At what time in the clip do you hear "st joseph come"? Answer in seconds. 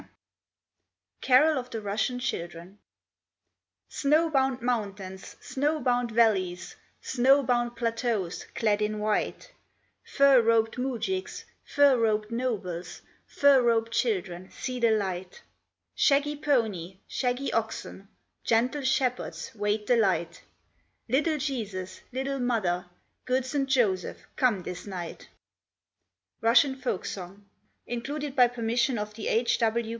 23.45-24.63